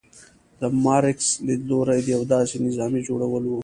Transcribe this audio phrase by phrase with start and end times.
[0.59, 3.51] د مارکس لیدلوری د یو داسې نظام جوړول و.